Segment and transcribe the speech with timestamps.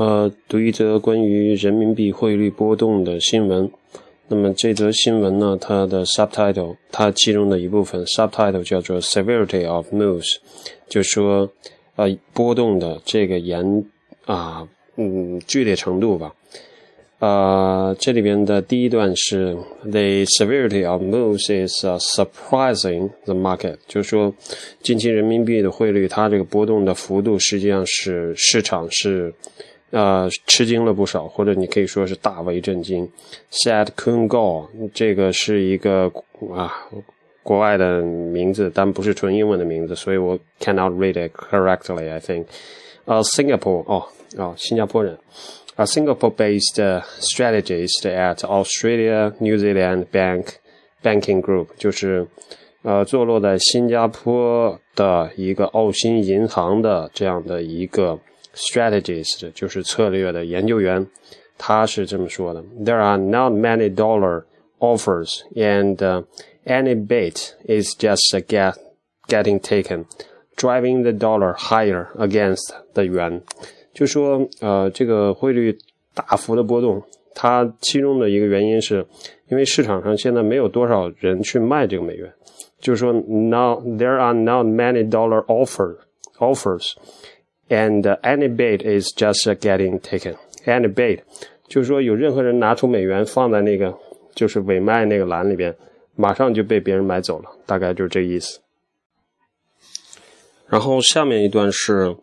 [0.00, 3.70] 呃，读一则关于人民币汇率波动的新闻。
[4.28, 10.38] 那么这则新闻呢，它的 subtitle，它其中的一部分 subtitle 叫做 severity of moves，
[10.88, 11.50] 就说
[11.96, 13.84] 呃波动的这个严
[14.24, 14.66] 啊
[14.96, 16.34] 嗯剧烈程度吧。
[17.18, 24.34] 呃，这里边的第一段是 the severity of moves is surprising the market，就是说
[24.80, 29.34] 近期人民币的汇率它这个波动的幅度实际上是市场是。
[29.90, 33.10] 呃，吃惊了不少，或者你可以说是大为震惊。
[33.50, 36.08] Said Kun Go，这个是一个
[36.54, 36.72] 啊
[37.42, 42.08] 国外的名字，但不是纯英文的名字，所以我 cannot read it correctly.
[42.08, 42.44] I think，
[43.04, 45.18] 呃，Singapore，哦哦，新加坡人，
[45.74, 50.44] 啊，Singapore-based strategist at Australia New Zealand Bank
[51.02, 52.24] Banking Group，就是
[52.82, 58.20] 呃坐落在新加坡的一个澳新银行的这样的一个。
[58.53, 61.05] strategist 就是策略的研究员，
[61.57, 64.43] 他是这么说的：There are not many dollar
[64.79, 66.23] offers, and uh,
[66.65, 68.75] any bait is just a get
[69.27, 70.05] getting taken,
[70.55, 73.41] driving the dollar higher against the yuan。
[73.93, 75.77] 就说呃，这个汇率
[76.13, 77.01] 大幅的波动，
[77.33, 79.05] 它其中的一个原因是，
[79.49, 82.31] 因为市场上现在没有多少人去卖这个美元，
[82.79, 85.97] 就是说，now there are not many dollar offer
[86.39, 86.93] offers。
[87.69, 90.35] And any bait is just getting taken.
[90.65, 91.21] Any bait，
[91.67, 93.97] 就是说有任何人拿出美元放在那个
[94.35, 95.75] 就是尾卖那个栏里边，
[96.15, 98.59] 马上就被别人买走了，大概就是这意思。
[100.67, 102.15] 然后下面一段是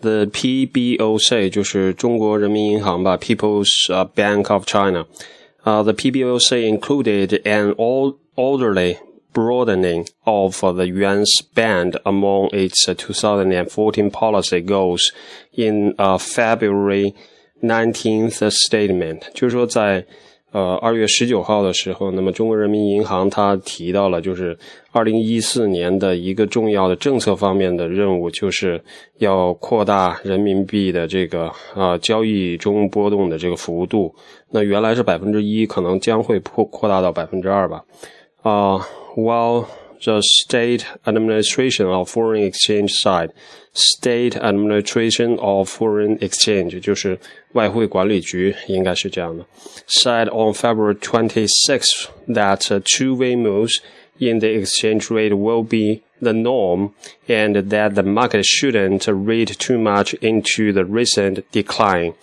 [0.00, 3.68] the PBOC，就是中国人民银行吧，People's
[4.14, 8.96] Bank of China。Uh, the PBOC included an orderly
[9.33, 15.11] broadening of the yuan's band among its 2014 policy goals
[15.53, 17.13] in a February
[17.61, 20.05] 19th statement，就是说在
[20.51, 24.55] 呃二月十九号的时候，那么中国人民银行它提到了，就是
[24.91, 28.79] 二零一四年的一个重要的政策方面的任务，就是
[29.17, 34.13] 要扩大人民币的这个啊交易中波动的这个幅度。
[34.51, 37.83] 那原来是百分之一，可能将会扩扩大到百分之二吧。
[38.42, 38.86] 啊。
[39.16, 39.66] while
[40.04, 43.30] the State Administration of Foreign Exchange side,
[43.74, 47.18] State Administration of Foreign Exchange 就是
[47.52, 49.44] 外汇管理局，应该是这样的。
[49.88, 52.60] Said on February 26th that
[52.96, 53.78] two-way moves
[54.18, 56.90] in the exchange rate will be the norm,
[57.26, 62.14] and that the market shouldn't read too much into the recent decline.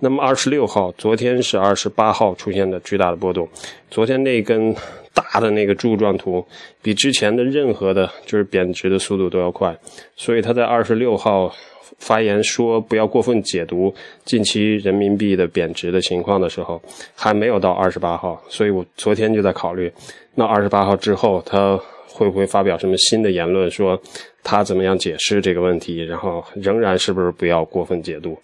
[0.00, 3.48] 那么二十六号，昨天是二十八号出现的巨大的波动。
[3.90, 4.74] 昨天那根
[5.14, 6.43] 大 他的那个柱状图，
[6.81, 9.77] 比之前的任何的，就是贬值的速度都要快。
[10.15, 11.53] 所以他在二十六号
[11.99, 13.93] 发言说不要过分解读
[14.25, 16.81] 近期人民币的贬值的情况的时候，
[17.13, 18.41] 还没有到二十八号。
[18.49, 19.91] 所以我昨天就在考虑，
[20.33, 23.99] 那二十八号之后他会不会发表什么新的言论，说
[24.43, 28.35] 他怎么样解释这个问题，然后仍然是不是不要过分解读。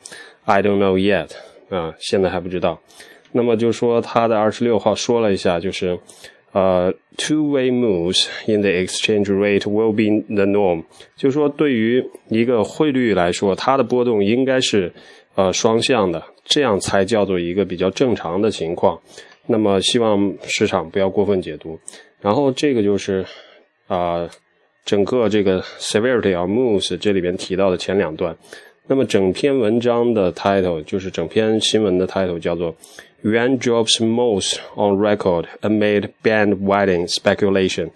[0.45, 1.29] I don't know yet，
[1.75, 2.79] 啊，现在还不知道。
[3.31, 5.97] 那么就说他在二十六号说了一下，就是
[6.53, 10.83] 呃，two-way moves in the exchange rate will be the norm，
[11.15, 14.93] 就是说对于一个汇率来说，它的波动应该是
[15.33, 18.99] 呃双向的，这样才叫做一个比较正常的情况。
[19.47, 21.79] 那么希望市场不要过分解读。
[22.21, 23.25] 然后这个就是
[23.87, 24.29] 啊，
[24.85, 28.37] 整个这个 severity of moves 这里边提到的前两段。
[28.87, 32.75] 那么整篇文章的 title 就是整篇新闻的 title 叫做
[33.23, 37.89] “Yuan drops most on record amid band widening speculation”，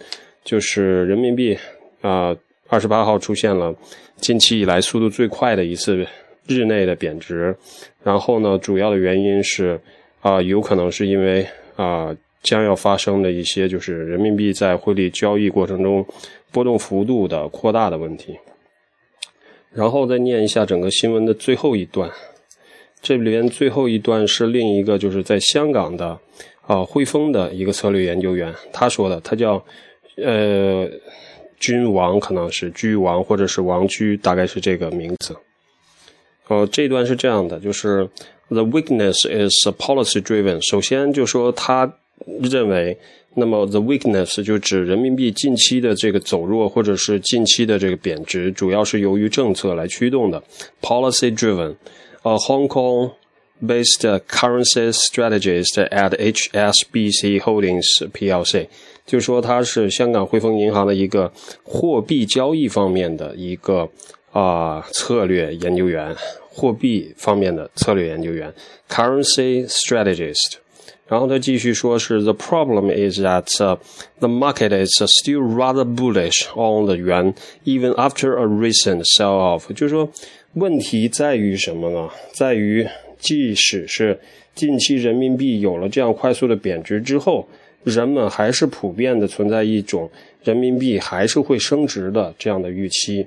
[0.46, 1.58] 就是人民币
[2.02, 2.34] 啊，
[2.70, 3.76] 二十八号出现了
[4.16, 6.08] 近期以来速度最快的一次
[6.48, 7.54] 日内的贬值。
[8.02, 9.78] 然后呢，主要的原因是
[10.22, 11.46] 啊，有可能是因为
[11.76, 16.06] 啊将要发生的一些就是人民币在汇率交易过程中
[16.54, 18.38] 波动幅度的扩大的问题。
[19.74, 22.10] 然后再念一下整个新闻的最后一段，
[23.02, 26.18] 这里边最后一段是另一个就是在香港的
[26.66, 29.64] 啊汇丰的一个策略研究员他说的，他叫
[30.16, 30.90] 呃
[31.60, 35.36] 君王，可能是居王或者是王居，大概是这个名字。
[36.48, 38.10] 哦，这段是这样的，就是
[38.50, 40.60] the weakness is policy driven。
[40.70, 41.92] 首先就说他
[42.52, 42.98] 认为。
[43.40, 50.42] 那么，the weakness 就指人民币近期的这个走弱，或者是近期的这个贬值，主要是由于政策来驱动的
[50.82, 51.76] ，policy driven。
[52.24, 58.68] 呃，Hong Kong-based currency strategist at HSBC Holdings PLC，
[59.06, 61.32] 就说他是香港汇丰银行的一个
[61.64, 63.88] 货币交易方面的一个
[64.32, 66.16] 啊策略研究员，
[66.50, 68.52] 货币方面的策略研究员
[68.90, 70.56] ，currency strategist。
[71.08, 73.46] 然后他继续说是 The problem is that、
[74.20, 77.34] the market is still rather bullish on the yuan
[77.64, 79.74] even after a recent sell-off。
[79.74, 80.10] 就是说，
[80.54, 82.10] 问题在于什么呢？
[82.34, 82.86] 在于
[83.20, 84.20] 即使是
[84.54, 87.48] 近期人民币有了这样快速的贬值之后，
[87.84, 90.10] 人们还是普遍的存在一种
[90.44, 93.26] 人民币还是会升值的这样的预期。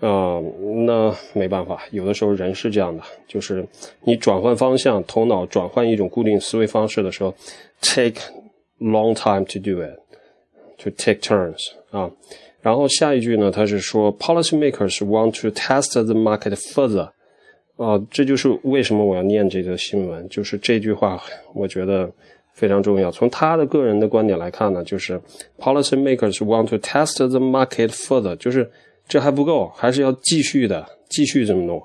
[0.00, 0.40] 啊、
[0.86, 3.66] 那没办法，有的时候人是这样的，就是
[4.04, 7.34] 你转换方向，头脑转换一种固定思维方式的时候
[7.82, 8.20] ，take
[8.80, 12.10] long time to do it，to take turns 啊。
[12.62, 17.10] 然后下一句呢，他是说，policymakers want to test the market further。
[17.76, 21.18] 啊，这就是为什么我要念这则新闻，就是这句话，
[21.54, 22.10] 我觉得
[22.52, 23.10] 非常重要。
[23.10, 25.18] 从他的个人的观点来看呢，就是
[25.58, 28.70] policymakers want to test the market further，就是
[29.10, 31.82] 这还不够，还是要继续的，继续这么弄，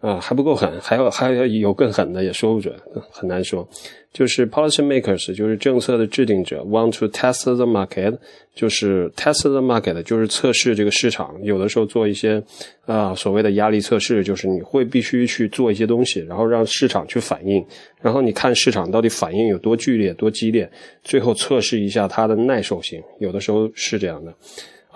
[0.00, 2.74] 啊，还不够狠，还要还要有更狠的，也说不准，
[3.12, 3.66] 很难说。
[4.12, 8.16] 就是 policy makers，就是政策的制定者，want to test the market，
[8.54, 11.36] 就是 test the market，就是测试这个市场。
[11.42, 12.42] 有的时候做一些
[12.86, 17.64] 啊所谓的压力测试，就是你会必须去做一些东西，然后让市场去反应，
[18.00, 20.68] 然后你看市场到底反应有多剧烈、多激烈，
[21.04, 23.00] 最后测试一下它的耐受性。
[23.20, 24.34] 有的时候是这样的。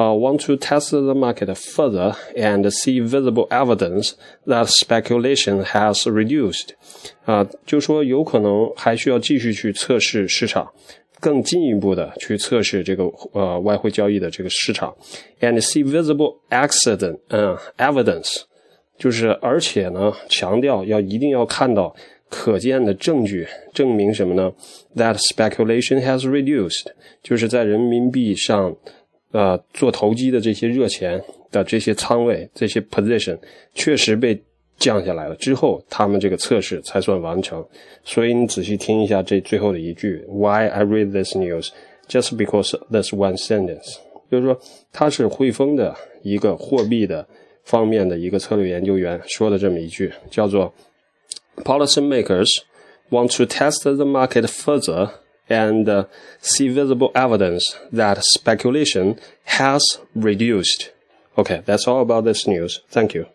[0.01, 4.15] Uh, want to test the market further and see visible evidence
[4.47, 6.71] that speculation has reduced，
[7.27, 10.67] 啊、就说有可能还需要继续去测试市场，
[11.21, 14.97] 更进一步的去测试这个呃外汇交易的这个市场
[15.41, 18.45] ，and see visible accident，嗯、evidence
[18.97, 21.95] 就是而且呢，强调要一定要看到
[22.31, 24.51] 可见的证据，证明什么呢
[24.97, 26.87] ？That speculation has reduced，
[27.23, 28.75] 就是在人民币上。
[29.33, 31.23] 呃，做投机的这些热钱
[31.53, 33.39] 的这些仓位，这些 position
[33.75, 34.41] 确实被
[34.77, 35.37] 降下来了。
[35.37, 37.65] 之后，他们这个测试才算完成。
[38.03, 41.69] 所以你仔细听一下这最后的一句：Why I read this news
[42.09, 43.99] just because this one sentence，
[44.31, 44.59] 就是说
[44.93, 47.27] 他是汇丰的一个货币的
[47.63, 50.73] 方面的一个策略研究员说的这么一句，叫做
[51.57, 52.49] Policymakers
[53.11, 55.11] want to test the market further
[55.51, 56.05] and uh,
[56.41, 59.83] see visible evidence that speculation has
[60.15, 60.93] reduced.
[61.37, 62.81] Okay, that's all about this news.
[62.89, 63.27] Thank you.